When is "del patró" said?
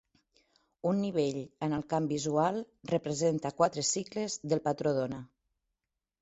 4.55-4.95